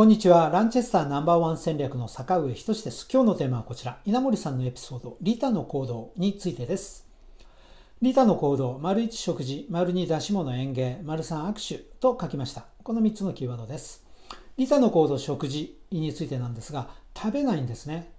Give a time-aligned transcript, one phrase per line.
[0.00, 0.48] こんにちは。
[0.48, 3.06] ランチェスターナンバーワン戦略の坂上仁です。
[3.12, 3.98] 今日のテーマはこちら。
[4.06, 7.06] 稲森さんのエピソード、リタの行動についてです。
[8.00, 12.64] リタの行動、丸1食事、丸2出し物園芸、丸3握手と書きました。
[12.82, 14.02] この3つのキーワードです。
[14.56, 18.10] リタの行動、食事についてなんですが、食べないんですね。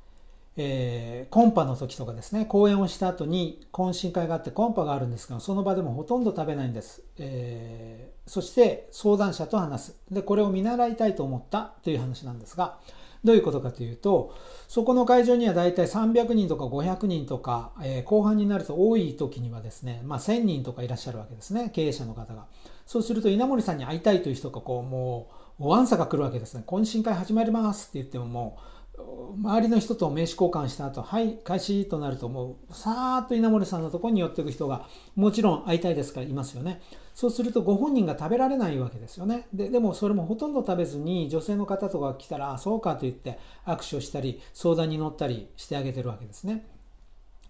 [0.58, 7.04] えー、コンパの時とかですね、講演をした後に懇親会があってコンパがあるんですが、その場でもほとんど食べないんです。
[7.18, 9.96] えー、そして相談者と話す。
[10.12, 12.80] で、これを見習いたいと思ったという話なんですが、
[13.24, 14.36] どういうことかというと、
[14.68, 22.46] そこの会場にはだいたい300人とか500人とか、えー、後半になると多い時にはですね、まあ1000人とかいらっしゃるわけですね、経営者の方が。
[22.86, 26.64] そうすると稲森さんに会いたいという人がこう、もう、おわんさが来るわけですね。
[26.66, 28.81] 懇親会始まりますって言ってももう、
[29.38, 36.82] 周りの人と名刺交換した後、はい、開始となるともう、さーっと稲森さんのところに寄っていく人が、もちろん会いたいですからいますよね。
[37.14, 39.48] そうするとご本人が食べられないわけですよね。
[39.54, 46.68] ででもそれもほとんど食べずに、女性の方とか来たら、そうかと言って握手をしたり、相談に乗ったりしてあげてるわけですね。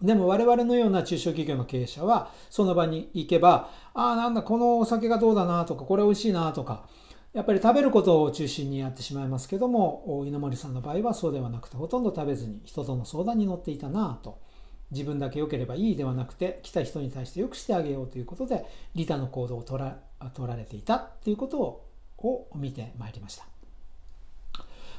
[0.01, 6.85] でも我々のような中小企業の経営者は、その場に行けば、ああ、なんだ、このお酒がどうだなとか、これ美味しいなとか、
[7.33, 14.39] やっぱり食べることを中心にやってしまいますけども稲森さんの場合はそうではなくてほとんど食べずに人との相談に乗っていたなぁと。
[14.91, 19.97] 自分だけ良ければいいではなくて来た人に対して良くしてあげようということで利他の行動を取ら
[20.33, 21.87] 取られていたということを
[22.17, 23.45] を見てまいりました。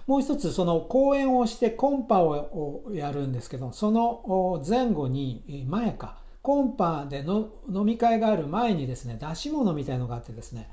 [0.08, 6.18] もう一つその講演をしてコンパをやるんですけどその前後に前か。
[6.40, 10.68] コンパでの飲み会がある前にですね出し物みたいのがあってですね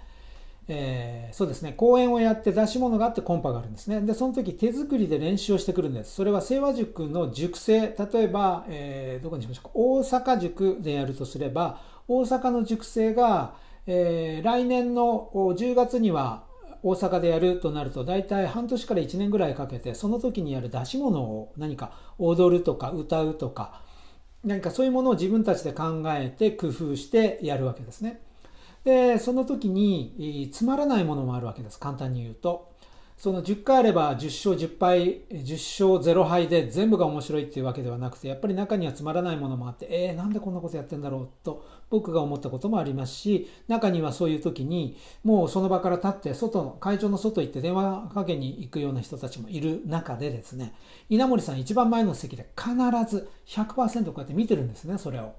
[0.71, 4.01] えー、そうですね、講演をやって出し物があってコンパがあるんですね。
[4.01, 6.13] で、その時手作りで練習をしてくるんです。
[6.13, 13.55] それは清和塾の塾生、例えば、えー、どこにしましょうか、大阪塾でやるとすれば、大阪の塾生が、
[13.87, 16.43] えー、来年の10月には
[16.83, 23.81] 大阪でやるとなると、大体半年から1年ぐらいかけて、その時にやる出し物を何か踊るとか歌うとか、
[24.43, 28.21] 何かそういうものを自分たちで考えて工夫してやるわけですね。
[28.83, 32.69] でその時につまらないものもあるわけです簡単に言うと
[33.19, 50.73] その10回あれば10勝10敗10勝0敗で全部が面白いっていうわけではなくてやっぱり中にはつまらないものもあってえー、なんでこんなことやってんだろうと僕が思ったこともありますし中にはそういう時にもうその場から立って外の会場の外行って電話かけに行くような人たちもいる中でですね
[51.09, 52.71] 稲森さん一番前の席で必
[53.05, 55.33] ず100%こうやって見てるんですねそれを。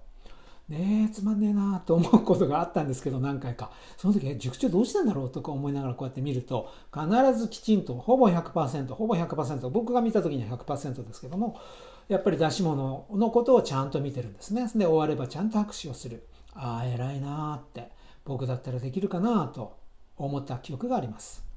[0.70, 3.72] ねえつまんねえなと思うことがあったんですけど何回か。
[3.96, 7.08] その時塾長どうしたんだろうとか思いながらこうやって見ると必
[7.38, 11.60] ずきちんとほぼ100%ほぼ100%僕が見た時には100%ですけども
[12.08, 14.70] やっぱり出し物のことをちゃんと見てるんですね。
[14.74, 16.26] で終わればちゃんと拍手をする。
[16.54, 17.90] ああ偉いなあって
[18.24, 19.76] 僕だったらできるかなと
[20.16, 21.49] 思った記憶があります。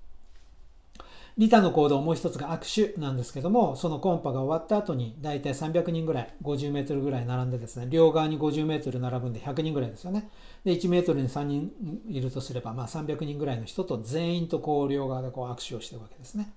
[1.36, 10.30] リタの行動もう一つが握手なんですけども、そのコンパが終わった後に大体300人ぐらい、50メートルぐらい並んでですね、両側に50メートル並ぶんで100人ぐらいですよね。
[10.64, 11.72] で、1メートルに3人
[12.08, 16.54] いるとすれば、まあ300人ぐらいの人と全員とこう両側でこう握手をしてるわけですね。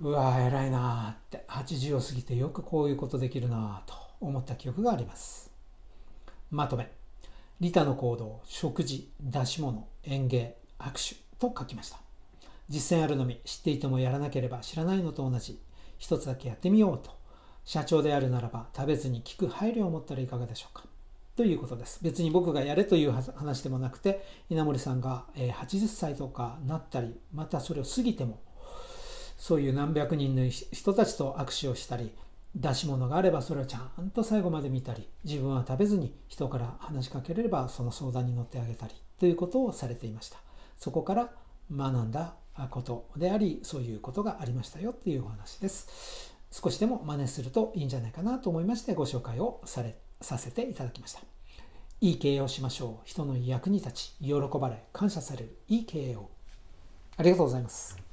[0.00, 5.50] うわ偉いなって、80を過ぎてよくこういうことできるなと思った記憶があります。
[6.50, 6.90] まとめ。
[7.60, 12.05] リタの行動、食事、出し物、園芸、握手と書きました。
[12.68, 15.60] 実践あるのみ知っていてもやらなければ知らないのと同じ。
[15.98, 17.16] 一つだけやってみようと。
[17.64, 20.84] 社長であるならば食べずに聞く配慮を持ったらいかがでしょうか。
[21.36, 21.98] ということです。
[22.02, 28.40] 別に僕がやれという話でもなくて稲森さんが80歳とかなったりまたそれを過ぎても
[29.36, 32.10] そういう何百人の人たちと握手をしたり
[32.54, 40.38] 出し物があればそれをちゃんと最後まで見たり自分は食べずに人から話しかけれればその相談に乗ってあげたりということをされていました。
[40.78, 41.30] そこから
[41.70, 42.34] 学んだ
[42.70, 46.34] ことでありそういうことがありましたよっていうお話です。
[46.50, 51.20] 少しでも真似するといいんじゃないかなと思いましてご紹介をされさせていただきました。
[52.00, 53.08] いい経営をしましょう。
[53.08, 56.30] 人の役に立ち喜ばれ感謝されるいい経営を。
[57.16, 58.05] ありがとうございます。